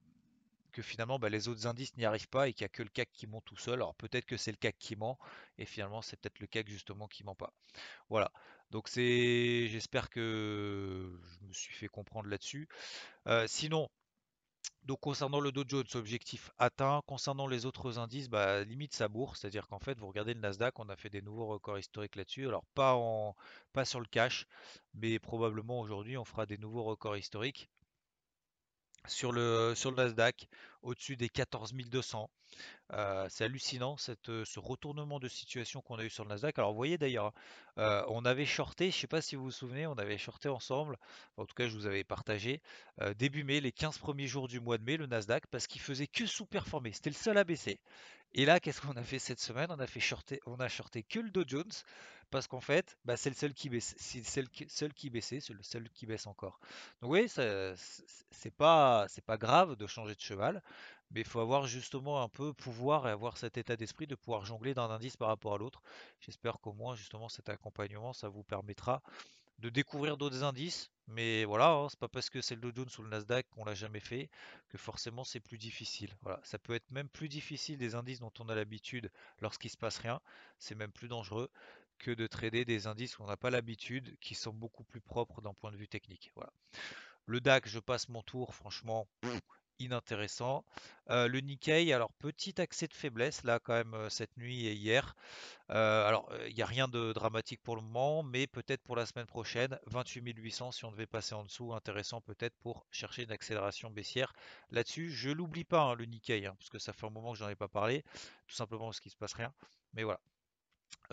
que 0.73 0.83
finalement 0.83 1.19
bah, 1.19 1.31
les 1.31 1.49
autres 1.49 1.67
indices 1.67 1.97
n'y 1.97 2.05
arrivent 2.05 2.29
pas 2.29 2.49
et 2.49 2.53
qu'il 2.53 2.65
n'y 2.65 2.67
a 2.67 2.69
que 2.69 2.83
le 2.83 2.91
CAC 2.91 3.11
qui 3.13 3.27
monte 3.27 3.47
tout 3.47 3.57
seul. 3.57 3.75
Alors 3.75 3.95
peut-être 3.95 4.27
que 4.27 4.37
c'est 4.37 4.51
le 4.51 4.59
CAC 4.59 4.77
qui 4.79 4.97
ment 4.97 5.19
et 5.57 5.65
finalement 5.65 6.03
c'est 6.03 6.21
peut-être 6.21 6.41
le 6.41 6.47
CAC 6.47 6.69
justement 6.69 7.09
qui 7.09 7.25
ment 7.25 7.35
pas. 7.35 7.55
Voilà. 8.11 8.31
Donc 8.73 8.89
c'est, 8.89 9.69
j'espère 9.69 10.09
que 10.09 11.13
je 11.23 11.47
me 11.47 11.53
suis 11.53 11.75
fait 11.75 11.89
comprendre 11.89 12.29
là-dessus. 12.29 12.69
Euh, 13.27 13.45
sinon, 13.47 13.91
donc 14.85 14.99
concernant 15.01 15.41
le 15.41 15.53
Dow 15.53 15.65
Jones, 15.69 15.85
objectif 15.95 16.51
atteint. 16.59 17.03
Concernant 17.07 17.47
les 17.47 17.67
autres 17.67 17.99
indices, 17.99 18.29
bah, 18.31 18.65
limite 18.65 18.95
ça 18.95 19.09
bourre, 19.09 19.37
c'est-à-dire 19.37 19.69
qu'en 19.69 19.79
fait, 19.79 19.99
vous 20.01 20.09
regardez 20.09 20.33
le 20.33 20.41
Nasdaq, 20.41 20.79
on 20.79 20.89
a 20.89 20.97
fait 20.97 21.11
des 21.11 21.21
nouveaux 21.21 21.47
records 21.47 21.79
historiques 21.79 22.17
là-dessus. 22.17 22.49
Alors 22.49 22.65
pas 22.75 22.95
en, 22.95 23.37
pas 23.75 23.85
sur 23.85 24.01
le 24.01 24.07
cash, 24.07 24.47
mais 24.95 25.19
probablement 25.19 25.79
aujourd'hui 25.81 26.17
on 26.17 26.25
fera 26.25 26.47
des 26.47 26.57
nouveaux 26.57 26.85
records 26.85 27.19
historiques 27.19 27.69
sur 29.07 29.33
le, 29.33 29.75
sur 29.75 29.91
le 29.91 29.97
Nasdaq, 29.97 30.49
au-dessus 30.83 31.17
des 31.17 31.29
14 31.29 31.73
200. 31.73 32.31
Euh, 32.93 33.27
c'est 33.31 33.45
hallucinant 33.45 33.97
euh, 34.29 34.45
ce 34.45 34.61
retournement 34.61 35.19
de 35.19 35.29
situation 35.29 35.81
qu'on 35.81 35.97
a 35.97 36.05
eu 36.05 36.11
sur 36.11 36.25
le 36.25 36.31
Nasdaq. 36.31 36.59
Alors 36.59 36.73
vous 36.73 36.77
voyez 36.77 36.99
d'ailleurs, 36.99 37.33
euh, 37.79 38.05
on 38.09 38.25
avait 38.25 38.45
shorté, 38.45 38.91
je 38.91 38.97
ne 38.97 39.01
sais 39.01 39.07
pas 39.07 39.23
si 39.23 39.37
vous 39.37 39.45
vous 39.45 39.51
souvenez, 39.51 39.87
on 39.87 39.95
avait 39.95 40.19
shorté 40.19 40.49
ensemble, 40.49 40.99
en 41.37 41.47
tout 41.47 41.55
cas 41.55 41.69
je 41.69 41.75
vous 41.75 41.87
avais 41.87 42.05
partagé, 42.05 42.61
début 43.17 43.45
mai, 43.45 43.61
les 43.61 43.73
15 43.73 43.99
premiers 43.99 44.27
jours 44.27 44.49
du 44.49 44.61
mois 44.61 44.77
de 44.77 44.85
mai, 44.85 44.97
le 44.97 45.07
Nasdaq, 45.07 45.47
parce 45.47 45.67
qu'il 45.67 45.81
faisait 45.81 46.07
que 46.07 46.27
sous-performer, 46.27 46.93
c'était 46.93 47.11
le 47.11 47.17
seul 47.17 47.39
à 47.39 47.45
baisser. 47.45 47.81
Et 48.35 48.47
là, 48.47 48.61
qu'est-ce 48.61 48.81
qu'on 48.81 48.97
a 48.97 49.03
fait 49.03 49.19
cette 49.19 49.41
semaine? 49.41 49.69
On 49.71 49.79
a 49.79 49.87
fait 49.87 50.01
shorter, 50.01 50.41
on 50.47 50.59
a 50.59 50.69
shorté 50.69 51.03
que 51.03 51.19
le 51.19 51.31
Dow 51.31 51.45
Jones, 51.47 51.73
parce 52.31 52.49
qu'en 52.49 52.63
fait, 52.63 52.97
bah, 53.05 53.19
c'est 53.19 53.29
le 53.29 53.37
seul 53.37 53.53
qui 53.53 53.69
baisse, 53.69 53.95
c'est 53.99 54.25
seul 54.25 54.95
qui 54.95 55.11
baissait, 55.11 55.41
c'est 55.41 55.53
le 55.53 55.63
seul 55.63 55.91
qui 55.91 56.07
baisse 56.07 56.27
encore. 56.27 56.59
Donc 57.03 57.11
oui, 57.11 57.29
c'est 57.29 58.55
pas, 58.57 59.07
pas 59.27 59.37
grave 59.37 59.77
de 59.77 59.87
changer 59.87 60.15
de 60.15 60.21
cheval, 60.21 60.63
mais 61.11 61.21
il 61.21 61.27
faut 61.27 61.41
avoir 61.41 61.67
justement 61.67 62.23
un 62.23 62.29
peu 62.29 62.53
pouvoir 62.53 63.07
et 63.07 63.11
avoir 63.11 63.37
cet 63.37 63.59
état 63.59 63.77
d'esprit 63.77 64.07
de 64.07 64.15
pouvoir 64.15 64.45
jongler 64.45 64.75
d'un 64.75 64.91
indice 64.91 65.17
par 65.17 65.29
rapport 65.29 65.55
à 65.55 65.59
l'autre. 65.59 65.83
J'espère 66.21 66.61
qu'au 66.61 66.73
moins 66.73 66.95
justement 66.97 67.29
cet 67.29 67.49
accompagnement, 67.49 68.13
ça 68.13 68.29
vous 68.29 68.43
permettra 68.43 69.03
de 69.59 69.69
découvrir 69.69 70.17
d'autres 70.17 70.43
indices. 70.43 70.91
Mais 71.09 71.45
voilà, 71.45 71.71
hein, 71.71 71.89
c'est 71.89 71.99
pas 71.99 72.09
parce 72.09 72.31
que 72.31 72.41
c'est 72.41 72.55
le 72.55 72.61
Dow 72.61 72.73
Jones 72.75 72.91
ou 72.99 73.03
le 73.03 73.09
Nasdaq 73.09 73.49
qu'on 73.51 73.65
l'a 73.65 73.75
jamais 73.75 74.01
fait 74.01 74.31
que 74.69 74.79
forcément 74.79 75.25
c'est 75.25 75.41
plus 75.41 75.59
difficile. 75.59 76.17
Voilà, 76.23 76.41
ça 76.45 76.59
peut 76.59 76.75
être 76.75 76.91
même 76.91 77.09
plus 77.09 77.29
difficile 77.29 77.77
des 77.77 77.95
indices 77.95 78.21
dont 78.21 78.33
on 78.39 78.49
a 78.49 78.55
l'habitude 78.55 79.11
lorsqu'il 79.41 79.71
se 79.71 79.77
passe 79.77 79.99
rien. 79.99 80.21
C'est 80.59 80.75
même 80.75 80.93
plus 80.93 81.09
dangereux 81.09 81.51
que 81.99 82.11
de 82.11 82.27
trader 82.27 82.65
des 82.65 82.87
indices 82.87 83.19
où 83.19 83.23
on 83.23 83.27
n'a 83.27 83.37
pas 83.37 83.51
l'habitude, 83.51 84.17
qui 84.21 84.35
sont 84.35 84.53
beaucoup 84.53 84.85
plus 84.85 85.01
propres 85.01 85.41
d'un 85.41 85.55
point 85.55 85.71
de 85.71 85.77
vue 85.77 85.89
technique. 85.89 86.33
Voilà. 86.35 86.53
Le 87.27 87.41
DAC, 87.41 87.69
je 87.69 87.79
passe 87.79 88.09
mon 88.09 88.23
tour, 88.23 88.55
franchement, 88.55 89.07
inintéressant. 89.85 90.65
Euh, 91.11 91.29
le 91.29 91.41
Nikkei, 91.41 91.93
alors 91.93 92.13
petit 92.13 92.61
accès 92.61 92.87
de 92.87 92.95
faiblesse 92.95 93.45
là 93.45 93.59
quand 93.59 93.75
même 93.75 93.95
euh, 93.95 94.09
cette 94.09 94.37
nuit 94.37 94.67
et 94.67 94.73
hier. 94.73 95.15
Euh, 95.71 96.07
alors 96.07 96.29
il 96.49 96.55
n'y 96.55 96.63
a 96.63 96.67
rien 96.67 96.89
de 96.89 97.13
dramatique 97.13 97.61
pour 97.63 97.77
le 97.77 97.83
moment, 97.83 98.23
mais 98.23 98.47
peut-être 98.47 98.83
pour 98.83 98.97
la 98.97 99.07
semaine 99.07 99.27
prochaine, 99.27 99.79
28 99.87 100.37
800 100.37 100.73
si 100.73 100.85
on 100.85 100.93
devait 100.93 101.07
passer 101.07 101.35
en 101.35 101.45
dessous, 101.45 101.73
intéressant 101.75 102.21
peut-être 102.21 102.57
pour 102.59 102.87
chercher 102.91 103.25
une 103.25 103.33
accélération 103.33 103.91
baissière 103.91 104.33
là-dessus. 104.71 105.11
Je 105.11 105.31
l'oublie 105.31 105.65
pas 105.65 105.83
hein, 105.83 105.95
le 105.95 106.05
Nikkei, 106.05 106.47
hein, 106.47 106.55
parce 106.59 106.71
que 106.71 106.79
ça 106.79 106.93
fait 106.93 107.07
un 107.07 107.11
moment 107.11 107.33
que 107.33 107.39
j'en 107.39 107.49
ai 107.49 107.57
pas 107.57 107.69
parlé, 107.69 108.03
tout 108.47 108.55
simplement 108.55 108.87
parce 108.87 109.01
qu'il 109.01 109.13
se 109.13 109.17
passe 109.17 109.35
rien. 109.35 109.53
Mais 109.95 110.05
voilà, 110.05 110.21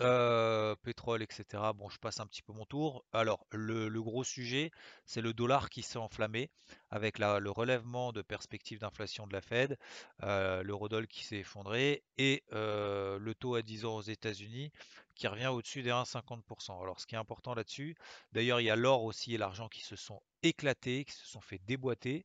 euh, 0.00 0.74
pétrole, 0.82 1.22
etc. 1.22 1.44
Bon, 1.74 1.90
je 1.90 1.98
passe 1.98 2.20
un 2.20 2.26
petit 2.26 2.40
peu 2.42 2.54
mon 2.54 2.64
tour. 2.64 3.04
Alors, 3.12 3.46
le, 3.52 3.90
gros 4.00 4.24
sujet, 4.24 4.70
c'est 5.04 5.20
le 5.20 5.34
dollar 5.34 5.68
qui 5.68 5.82
s'est 5.82 5.98
enflammé 5.98 6.50
avec 6.90 7.18
le 7.18 7.50
relèvement 7.50 8.12
de 8.12 8.22
perspectives 8.22 8.78
d'inflation 8.78 9.26
de 9.26 9.32
la 9.34 9.42
Fed, 9.42 9.76
euh, 10.22 10.62
l'eurodoll 10.62 11.06
qui 11.06 11.24
s'est 11.24 11.38
effondré 11.38 12.02
et 12.16 12.42
euh, 12.52 13.18
le 13.18 13.34
taux 13.34 13.56
à 13.56 13.62
10 13.62 13.84
ans 13.84 13.96
aux 13.96 14.02
États-Unis 14.02 14.72
qui 15.14 15.26
revient 15.26 15.48
au-dessus 15.48 15.82
des 15.82 15.90
1,50%. 15.90 16.82
Alors, 16.82 16.98
ce 16.98 17.06
qui 17.06 17.14
est 17.14 17.18
important 17.18 17.54
là-dessus, 17.54 17.94
d'ailleurs, 18.32 18.60
il 18.60 18.64
y 18.64 18.70
a 18.70 18.76
l'or 18.76 19.04
aussi 19.04 19.34
et 19.34 19.38
l'argent 19.38 19.68
qui 19.68 19.82
se 19.82 19.96
sont 19.96 20.22
éclatés, 20.42 21.04
qui 21.04 21.12
se 21.12 21.26
sont 21.26 21.42
fait 21.42 21.60
déboîter. 21.66 22.24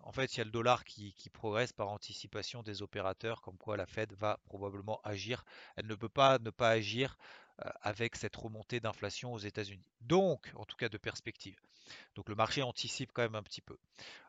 Euh, 0.00 0.08
en 0.08 0.12
fait, 0.12 0.34
il 0.34 0.38
y 0.38 0.40
a 0.40 0.44
le 0.44 0.50
dollar 0.50 0.84
qui, 0.84 1.14
progresse 1.32 1.72
par 1.72 1.88
anticipation 1.88 2.62
des 2.62 2.82
opérateurs, 2.82 3.40
comme 3.40 3.56
quoi 3.56 3.76
la 3.76 3.86
Fed 3.86 4.12
va 4.14 4.38
probablement 4.44 5.00
agir. 5.04 5.44
Elle 5.76 5.86
ne 5.86 5.94
peut 5.94 6.08
pas 6.08 6.38
ne 6.38 6.50
pas 6.50 6.70
agir 6.70 7.16
euh, 7.64 7.70
avec 7.82 8.16
cette 8.16 8.36
remontée 8.36 8.80
d'inflation 8.80 9.32
aux 9.32 9.38
États-Unis. 9.38 9.86
Donc, 10.00 10.52
en 10.56 10.64
tout 10.64 10.76
cas 10.76 10.88
de 10.88 10.98
perspective. 10.98 11.58
Donc 12.14 12.28
le 12.28 12.36
marché 12.36 12.62
anticipe 12.62 13.10
quand 13.12 13.22
même 13.22 13.34
un 13.34 13.42
petit 13.42 13.62
peu. 13.62 13.76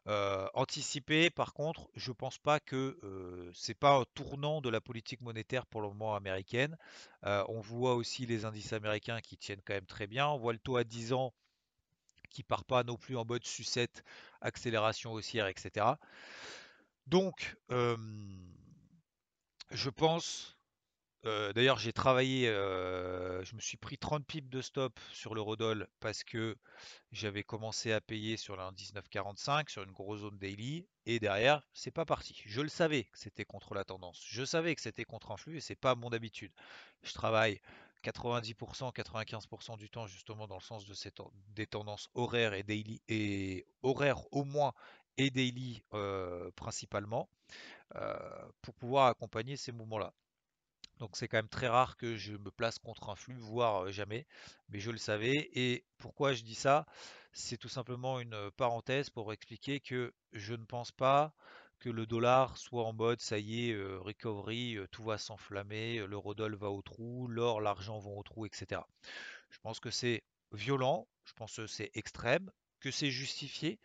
Euh, 0.08 0.48
anticiper, 0.56 1.30
par 1.30 1.54
contre, 1.54 1.90
je 1.96 2.10
ne 2.10 2.16
pense 2.16 2.40
pas 2.40 2.60
que 2.60 2.98
euh, 3.04 3.52
c'est 3.54 3.76
pas 3.76 4.00
un 4.00 4.06
tournant 4.16 4.62
de 4.62 4.70
la 4.70 4.82
politique 4.82 5.22
monétaire 5.22 5.68
pour 5.68 5.82
le 5.82 5.90
moment 5.90 6.16
américaine. 6.16 6.76
on 7.24 7.60
voit 7.60 7.94
aussi 7.94 8.26
les 8.26 8.46
indices 8.46 8.74
américains 8.74 9.22
qui 9.22 9.38
tiennent 9.38 9.62
quand 9.64 9.76
même 9.76 9.86
très 9.86 10.08
bien. 10.08 10.28
On 10.28 10.38
voit 10.38 10.54
le 10.54 10.60
taux 10.60 10.78
à 10.78 10.84
10 10.84 11.14
ans 11.14 11.34
qui 12.32 12.44
part 12.44 12.66
pas 12.66 12.84
non 12.84 12.98
plus 12.98 13.18
en 13.18 13.26
mode 13.26 13.46
sucette, 13.46 14.04
accélération 14.42 15.14
haussière, 15.14 15.48
etc. 15.48 15.86
Donc, 17.08 17.58
je 17.70 19.90
pense, 19.90 20.58
d'ailleurs 21.24 21.78
j'ai 21.78 21.94
travaillé, 21.94 22.48
je 22.48 23.56
me 23.56 23.60
suis 23.60 23.78
pris 23.78 23.98
30 23.98 24.26
pips 24.26 24.50
de 24.50 24.62
stop 24.62 25.00
sur 25.12 25.36
l'eurodoll 25.36 25.88
parce 26.00 26.24
que 26.24 26.58
j'avais 27.12 27.44
commencé 27.44 27.92
à 27.92 28.02
payer 28.02 28.38
sur 28.38 28.56
l'indice 28.56 28.94
945 28.94 29.70
sur 29.70 29.84
une 29.84 29.92
grosse 29.92 30.22
zone 30.22 30.38
daily 30.38 30.88
et 31.06 31.20
derrière 31.20 31.68
c'est 31.74 31.92
pas 31.92 32.06
parti. 32.06 32.42
Je 32.46 32.62
le 32.62 32.70
savais 32.70 33.04
que 33.06 33.20
c'était 33.20 33.46
contre 33.46 33.74
la 33.74 33.84
tendance, 33.84 34.24
je 34.26 34.44
savais 34.44 34.74
que 34.74 34.82
c'était 34.82 35.04
contre 35.04 35.32
un 35.32 35.38
flux 35.38 35.58
et 35.58 35.62
c'est 35.62 35.76
pas 35.76 35.96
mon 35.96 36.10
habitude. 36.10 36.54
Je 37.04 37.14
travaille 37.14 37.60
90%, 38.02 38.92
95% 38.92 39.78
du 39.78 39.90
temps 39.90 40.08
justement 40.08 40.48
dans 40.48 40.56
le 40.56 40.62
sens 40.62 40.86
de 40.86 40.94
ces 40.94 41.12
des 41.50 41.68
tendances 41.68 42.10
horaires 42.16 42.54
et 42.54 42.64
daily 42.64 43.02
et 43.08 43.66
horaires 43.84 44.22
au 44.34 44.44
moins 44.44 44.74
et 45.18 45.30
daily 45.30 45.84
euh, 45.94 46.52
principalement. 46.56 47.30
pour 48.62 48.74
pouvoir 48.76 49.08
accompagner 49.08 49.58
ces 49.58 49.72
mouvements-là. 49.72 50.14
Donc 51.00 51.18
c'est 51.18 51.28
quand 51.28 51.38
même 51.38 51.50
très 51.50 51.68
rare 51.68 51.98
que 51.98 52.16
je 52.16 52.34
me 52.34 52.52
place 52.52 52.78
contre 52.80 53.10
un 53.10 53.16
flux, 53.16 53.36
voire 53.38 53.92
jamais. 53.92 54.28
Mais 54.70 54.80
je 54.80 54.92
le 54.92 54.98
savais. 54.98 55.50
Et 55.56 55.86
pourquoi 55.98 56.34
je 56.34 56.44
dis 56.44 56.56
ça? 56.56 56.86
C'est 57.34 57.58
tout 57.58 57.70
simplement 57.70 58.20
une 58.20 58.52
parenthèse 58.58 59.10
pour 59.10 59.34
expliquer 59.34 59.80
que 59.80 60.14
je 60.34 60.54
ne 60.54 60.66
pense 60.66 60.92
pas 60.92 61.34
que 61.82 61.90
le 61.90 62.06
dollar 62.06 62.58
soit 62.58 62.86
en 62.86 62.94
mode 62.94 63.20
ça 63.20 63.40
y 63.40 63.70
est, 63.72 63.76
recovery, 63.76 64.78
tout 64.92 65.04
va 65.04 65.18
s'enflammer, 65.18 66.06
l'eurodoll 66.08 66.56
va 66.56 66.70
au 66.70 66.82
trou, 66.82 67.28
l'or, 67.28 67.60
l'argent 67.60 68.00
vont 68.00 68.18
au 68.18 68.24
trou, 68.24 68.46
etc. 68.46 68.82
Je 69.50 69.58
pense 69.60 69.80
que 69.80 69.90
c'est 69.90 70.24
violent, 70.54 71.08
je 71.26 71.34
pense 71.34 71.56
que 71.58 71.68
c'est 71.68 71.90
extrême, 71.96 72.50
que 72.80 72.92
c'est 72.92 73.10
justifié, 73.10 73.80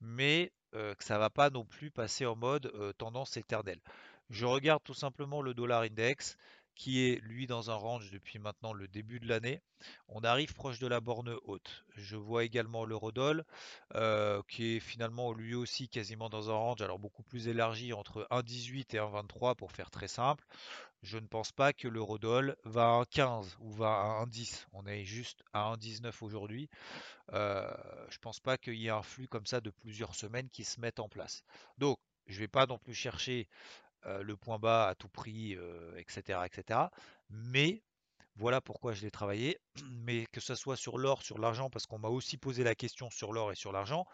mais 0.00 0.52
que 0.72 1.04
ça 1.04 1.18
va 1.18 1.30
pas 1.30 1.48
non 1.48 1.64
plus 1.64 1.90
passer 1.90 2.26
en 2.26 2.36
mode 2.36 2.70
tendance 2.98 3.36
éternelle. 3.36 3.80
Je 4.30 4.44
regarde 4.44 4.82
tout 4.84 4.94
simplement 4.94 5.40
le 5.40 5.54
dollar 5.54 5.82
index 5.82 6.36
qui 6.78 7.00
est 7.06 7.20
lui 7.22 7.46
dans 7.46 7.70
un 7.70 7.74
range 7.74 8.10
depuis 8.10 8.38
maintenant 8.38 8.72
le 8.72 8.86
début 8.86 9.18
de 9.18 9.28
l'année. 9.28 9.60
On 10.08 10.20
arrive 10.20 10.54
proche 10.54 10.78
de 10.78 10.86
la 10.86 11.00
borne 11.00 11.36
haute. 11.42 11.84
Je 11.96 12.16
vois 12.16 12.44
également 12.44 12.84
l'eurodoll 12.84 13.44
euh, 13.96 14.40
qui 14.48 14.76
est 14.76 14.80
finalement 14.80 15.32
lui 15.32 15.54
aussi 15.54 15.88
quasiment 15.88 16.30
dans 16.30 16.50
un 16.50 16.54
range, 16.54 16.80
alors 16.80 17.00
beaucoup 17.00 17.24
plus 17.24 17.48
élargi 17.48 17.92
entre 17.92 18.26
1,18 18.30 18.94
et 18.94 18.98
1,23 18.98 19.56
pour 19.56 19.72
faire 19.72 19.90
très 19.90 20.08
simple. 20.08 20.46
Je 21.02 21.18
ne 21.18 21.26
pense 21.26 21.52
pas 21.52 21.72
que 21.72 21.88
l'eurodoll 21.88 22.56
va 22.64 22.94
à 22.94 23.02
1,15 23.02 23.56
ou 23.60 23.72
va 23.72 24.20
à 24.20 24.24
1,10. 24.24 24.66
On 24.72 24.86
est 24.86 25.04
juste 25.04 25.42
à 25.52 25.74
1,19 25.74 26.12
aujourd'hui. 26.22 26.70
Euh, 27.32 27.68
je 28.08 28.16
ne 28.16 28.20
pense 28.20 28.40
pas 28.40 28.56
qu'il 28.56 28.74
y 28.74 28.86
ait 28.86 28.90
un 28.90 29.02
flux 29.02 29.26
comme 29.26 29.46
ça 29.46 29.60
de 29.60 29.70
plusieurs 29.70 30.14
semaines 30.14 30.48
qui 30.50 30.64
se 30.64 30.80
mettent 30.80 31.00
en 31.00 31.08
place. 31.08 31.42
Donc, 31.78 31.98
je 32.28 32.34
ne 32.34 32.40
vais 32.40 32.48
pas 32.48 32.66
non 32.66 32.78
plus 32.78 32.94
chercher 32.94 33.48
euh, 34.08 34.22
le 34.22 34.36
point 34.36 34.58
bas 34.58 34.88
à 34.88 34.94
tout 34.94 35.08
prix, 35.08 35.56
etc., 35.96 36.40
etc. 36.46 36.80
Mais 37.30 37.82
voilà 38.36 38.60
pourquoi 38.60 38.92
je 38.92 39.02
l'ai 39.02 39.10
travaillé. 39.10 39.58
Mais 40.04 40.26
que 40.26 40.40
ce 40.40 40.54
soit 40.54 40.76
sur 40.76 40.98
l'or, 40.98 41.22
sur 41.22 41.38
l'argent, 41.38 41.70
parce 41.70 41.86
qu'on 41.86 41.98
m'a 41.98 42.08
aussi 42.08 42.36
posé 42.36 42.64
la 42.64 42.74
question 42.74 43.10
sur 43.10 43.32
l'or 43.32 43.52
et 43.52 43.56
sur 43.56 43.72
l'argent, 43.72 44.06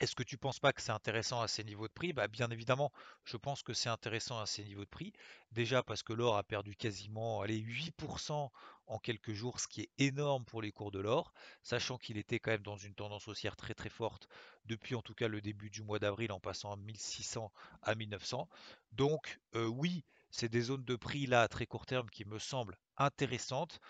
est-ce 0.00 0.14
que 0.14 0.22
tu 0.22 0.36
ne 0.36 0.38
penses 0.38 0.60
pas 0.60 0.72
que 0.72 0.80
c'est 0.82 0.92
intéressant 0.92 1.40
à 1.40 1.48
ces 1.48 1.64
niveaux 1.64 1.88
de 1.88 1.92
prix? 1.92 2.12
Bah, 2.12 2.28
Bien 2.28 2.48
évidemment, 2.50 2.92
je 3.24 3.36
pense 3.36 3.62
que 3.62 3.72
c'est 3.72 3.88
intéressant 3.88 4.38
à 4.40 4.46
ces 4.46 4.64
niveaux 4.64 4.84
de 4.84 4.90
prix. 4.90 5.12
Déjà 5.52 5.82
parce 5.82 6.02
que 6.02 6.12
l'or 6.12 6.36
a 6.36 6.42
perdu 6.42 6.76
quasiment 6.76 7.40
allez, 7.42 7.58
8% 7.58 8.50
en 8.86 8.98
quelques 8.98 9.32
jours, 9.32 9.60
ce 9.60 9.68
qui 9.68 9.82
est 9.82 9.90
énorme 9.98 10.44
pour 10.44 10.62
les 10.62 10.72
cours 10.72 10.90
de 10.90 10.98
l'or, 11.00 11.32
sachant 11.62 11.98
qu'il 11.98 12.16
était 12.16 12.38
quand 12.38 12.50
même 12.50 12.62
dans 12.62 12.76
une 12.76 12.94
tendance 12.94 13.28
haussière 13.28 13.56
très 13.56 13.74
très 13.74 13.90
forte 13.90 14.28
depuis 14.64 14.94
en 14.94 15.02
tout 15.02 15.14
cas 15.14 15.28
le 15.28 15.40
début 15.40 15.70
du 15.70 15.82
mois 15.82 15.98
d'avril 15.98 16.32
en 16.32 16.40
passant 16.40 16.72
à 16.72 16.76
1600 16.76 17.52
à 17.82 17.94
1900. 17.94 18.48
Donc 18.92 19.40
euh, 19.54 19.66
oui, 19.66 20.04
c'est 20.30 20.48
des 20.48 20.62
zones 20.62 20.84
de 20.84 20.96
prix 20.96 21.26
là 21.26 21.42
à 21.42 21.48
très 21.48 21.66
court 21.66 21.86
terme 21.86 22.08
qui 22.10 22.24
me 22.24 22.38
semblent 22.38 22.78
intéressantes. 22.96 23.80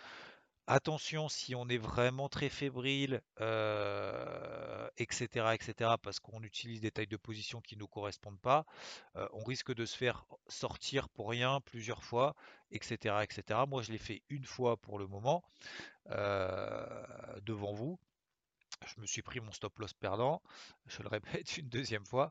Attention 0.71 1.31
si 1.31 1.55
on 1.55 1.67
est 1.71 1.79
vraiment 1.79 2.29
très 2.29 2.51
fébrile, 2.51 3.23
etc., 3.39 3.41
euh, 3.41 4.89
etc., 4.99 5.73
parce 6.03 6.21
qu'on 6.21 6.43
utilise 6.43 6.83
des 6.83 6.91
tailles 6.91 7.07
de 7.07 7.17
position 7.17 7.63
qui 7.63 7.75
ne 7.75 7.81
nous 7.81 7.89
correspondent 7.89 8.39
pas, 8.39 8.67
euh, 9.17 9.27
on 9.33 9.45
risque 9.45 9.75
de 9.75 9.87
se 9.87 9.97
faire 9.97 10.27
sortir 10.47 11.09
pour 11.09 11.31
rien 11.31 11.63
plusieurs 11.63 12.05
fois, 12.05 12.35
etc., 12.71 13.17
etc. 13.23 13.61
Moi, 13.67 13.81
je 13.81 13.93
l'ai 13.93 13.99
fait 13.99 14.23
une 14.29 14.45
fois 14.45 14.77
pour 14.77 14.99
le 14.99 15.07
moment 15.07 15.43
euh, 16.11 16.87
devant 17.41 17.73
vous 17.73 17.99
je 18.87 19.01
me 19.01 19.07
suis 19.07 19.23
pris 19.23 19.41
mon 19.41 19.53
stop 19.53 19.79
loss 19.79 19.93
perdant, 19.93 20.43
je 20.87 21.03
le 21.03 21.09
répète 21.09 21.57
une 21.57 21.69
deuxième 21.69 22.05
fois, 22.05 22.31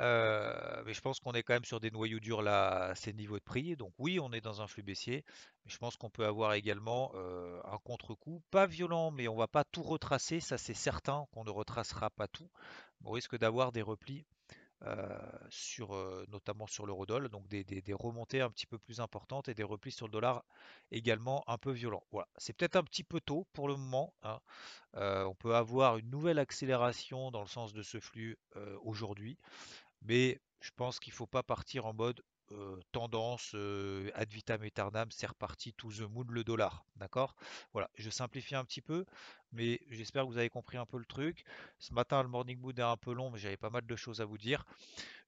euh, 0.00 0.82
mais 0.84 0.94
je 0.94 1.00
pense 1.00 1.20
qu'on 1.20 1.32
est 1.32 1.42
quand 1.42 1.54
même 1.54 1.64
sur 1.64 1.80
des 1.80 1.90
noyaux 1.90 2.20
durs 2.20 2.42
là 2.42 2.84
à 2.90 2.94
ces 2.94 3.12
niveaux 3.12 3.38
de 3.38 3.44
prix, 3.44 3.76
donc 3.76 3.92
oui 3.98 4.18
on 4.20 4.32
est 4.32 4.40
dans 4.40 4.62
un 4.62 4.66
flux 4.66 4.82
baissier, 4.82 5.24
mais 5.64 5.70
je 5.70 5.78
pense 5.78 5.96
qu'on 5.96 6.10
peut 6.10 6.26
avoir 6.26 6.54
également 6.54 7.12
euh, 7.14 7.60
un 7.64 7.78
contre-coup, 7.78 8.42
pas 8.50 8.66
violent, 8.66 9.10
mais 9.10 9.28
on 9.28 9.36
va 9.36 9.48
pas 9.48 9.64
tout 9.64 9.82
retracer, 9.82 10.40
ça 10.40 10.58
c'est 10.58 10.74
certain 10.74 11.26
qu'on 11.32 11.44
ne 11.44 11.50
retracera 11.50 12.10
pas 12.10 12.28
tout, 12.28 12.50
on 13.04 13.10
risque 13.10 13.36
d'avoir 13.38 13.72
des 13.72 13.82
replis 13.82 14.24
sur, 15.48 15.94
notamment 16.28 16.66
sur 16.66 16.86
l'eurodoll, 16.86 17.28
donc 17.28 17.48
des, 17.48 17.82
remontées 17.92 18.40
un 18.40 18.50
petit 18.50 18.66
peu 18.66 18.78
plus 18.78 19.00
importantes 19.00 19.48
et 19.48 19.54
des 19.54 19.62
replis 19.62 19.92
sur 19.92 20.06
le 20.06 20.12
dollar 20.12 20.44
également 20.90 21.44
un 21.46 21.58
peu 21.58 21.70
violents. 21.70 22.04
Voilà, 22.10 22.28
c'est 22.36 22.52
peut-être 22.52 22.76
un 22.76 22.82
petit 22.82 23.04
peu 23.04 23.20
tôt 23.20 23.46
pour 23.52 23.68
le 23.68 23.76
moment. 23.76 24.14
Hein. 24.22 24.40
on 24.94 25.34
peut 25.34 25.54
avoir 25.54 25.98
une 25.98 26.10
nouvelle 26.10 26.38
accélération 26.38 27.30
dans 27.30 27.42
le 27.42 27.48
sens 27.48 27.72
de 27.72 27.82
ce 27.82 28.00
flux 28.00 28.38
aujourd'hui, 28.82 29.38
mais 30.02 30.40
je 30.60 30.70
pense 30.76 31.00
qu'il 31.00 31.12
ne 31.12 31.16
faut 31.16 31.26
pas 31.26 31.42
partir 31.42 31.86
en 31.86 31.92
mode 31.92 32.22
tendance 32.92 33.54
ad 34.14 34.32
vitam 34.32 34.62
aeternam, 34.62 35.10
c'est 35.10 35.26
reparti 35.26 35.72
to 35.72 35.90
the 35.90 36.02
moon 36.02 36.26
le 36.28 36.44
dollar. 36.44 36.84
D'accord? 36.96 37.34
Voilà, 37.72 37.90
je 37.96 38.10
simplifie 38.10 38.54
un 38.54 38.64
petit 38.64 38.80
peu, 38.80 39.04
mais 39.52 39.80
j'espère 39.90 40.24
que 40.24 40.28
vous 40.28 40.38
avez 40.38 40.50
compris 40.50 40.76
un 40.76 40.86
peu 40.86 40.98
le 40.98 41.04
truc. 41.04 41.44
Ce 41.78 41.92
matin, 41.92 42.22
le 42.22 42.28
morning 42.28 42.58
mood 42.58 42.78
est 42.78 42.82
un 42.82 42.96
peu 42.96 43.12
long, 43.12 43.30
mais 43.30 43.38
j'avais 43.38 43.56
pas 43.56 43.70
mal 43.70 43.86
de 43.86 43.96
choses 43.96 44.20
à 44.20 44.24
vous 44.24 44.38
dire. 44.38 44.64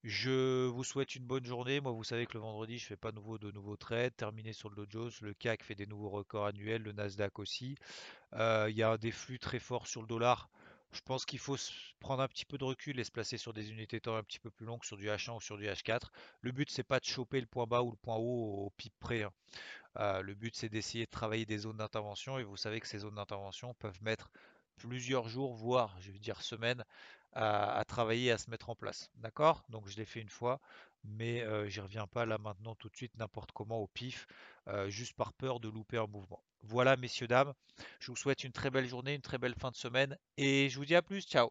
Je 0.03 0.67
vous 0.67 0.85
souhaite 0.85 1.15
une 1.15 1.25
bonne 1.25 1.47
journée. 1.47 1.81
Moi, 1.81 1.93
vous 1.93 2.05
savez 2.05 2.27
que 2.27 2.35
le 2.35 2.41
vendredi, 2.41 2.79
je 2.79 2.87
fais 2.87 2.97
pas 2.97 3.11
nouveau 3.11 3.39
de 3.39 3.51
nouveaux 3.51 3.77
trades. 3.77 4.15
Terminé 4.15 4.53
sur 4.53 4.69
le 4.69 4.87
Dow 4.87 5.09
le 5.23 5.33
CAC 5.33 5.63
fait 5.63 5.75
des 5.75 5.87
nouveaux 5.87 6.11
records 6.11 6.47
annuels, 6.47 6.83
le 6.83 6.93
Nasdaq 6.93 7.39
aussi. 7.39 7.77
Il 8.35 8.75
y 8.75 8.83
a 8.83 8.99
des 8.99 9.13
flux 9.13 9.39
très 9.39 9.59
forts 9.59 9.87
sur 9.87 10.03
le 10.03 10.07
dollar. 10.07 10.51
Je 10.95 11.01
pense 11.01 11.27
qu'il 11.27 11.41
faut 11.41 11.57
prendre 11.99 12.23
un 12.23 12.29
petit 12.29 12.45
peu 12.45 12.57
de 12.57 12.65
recul 12.65 13.01
et 13.01 13.05
se 13.05 13.11
placer 13.11 13.37
sur 13.37 13.53
des 13.53 13.71
unités 13.71 14.01
temps 14.01 14.15
un 14.17 14.23
petit 14.23 14.39
peu 14.39 14.51
plus 14.51 14.65
longues, 14.65 14.85
sur 14.85 14.97
du 14.97 15.09
H1 15.09 15.37
ou 15.37 15.41
sur 15.41 15.59
du 15.59 15.67
H4. 15.67 16.11
Le 16.41 16.53
but, 16.53 16.71
c'est 16.71 16.85
pas 16.85 17.01
de 17.01 17.05
choper 17.05 17.41
le 17.41 17.47
point 17.47 17.67
bas 17.67 17.83
ou 17.83 17.91
le 17.91 17.97
point 17.97 18.17
haut 18.17 18.67
au 18.67 18.71
pic 18.77 18.95
près. 19.01 19.25
Hein. 19.25 19.33
Euh, 19.99 20.23
le 20.23 20.35
but, 20.35 20.55
c'est 20.55 20.69
d'essayer 20.69 21.07
de 21.07 21.11
travailler 21.11 21.47
des 21.47 21.59
zones 21.59 21.79
d'intervention 21.79 22.39
et 22.39 22.45
vous 22.45 22.57
savez 22.57 22.81
que 22.81 22.87
ces 22.87 23.01
zones 23.01 23.17
d'intervention 23.17 23.75
peuvent 23.75 24.03
mettre 24.03 24.31
plusieurs 24.77 25.29
jours, 25.29 25.55
voire, 25.55 25.97
je 26.01 26.11
veux 26.11 26.19
dire, 26.19 26.43
semaines 26.43 26.85
à, 27.33 27.83
travailler, 27.87 28.31
à 28.31 28.39
se 28.39 28.51
mettre 28.51 28.71
en 28.71 28.77
place. 28.77 29.11
D'accord? 29.17 29.65
Donc, 29.69 29.89
je 29.89 29.97
l'ai 29.97 30.05
fait 30.05 30.21
une 30.21 30.29
fois, 30.29 30.61
mais 31.03 31.43
euh, 31.43 31.69
j'y 31.69 31.81
reviens 31.81 32.07
pas 32.07 32.27
là 32.27 32.39
maintenant 32.39 32.75
tout 32.75 32.89
de 32.89 32.97
suite, 32.97 33.17
n'importe 33.17 33.53
comment 33.53 33.79
au 33.79 33.89
pif, 33.89 34.27
euh, 34.69 34.89
juste 34.89 35.15
par 35.15 35.33
peur 35.33 35.61
de 35.61 35.69
louper 35.69 35.99
un 35.99 36.07
mouvement. 36.07 36.43
Voilà, 36.63 36.97
messieurs, 36.97 37.27
dames. 37.27 37.53
Je 38.01 38.11
vous 38.11 38.17
souhaite 38.17 38.45
une 38.45 38.53
très 38.53 38.71
belle 38.71 38.87
journée, 38.87 39.15
une 39.15 39.21
très 39.21 39.39
belle 39.39 39.55
fin 39.55 39.71
de 39.71 39.77
semaine 39.77 40.17
et 40.37 40.69
je 40.71 40.79
vous 40.79 40.85
dis 40.85 40.95
à 40.95 41.03
plus. 41.03 41.23
Ciao. 41.23 41.51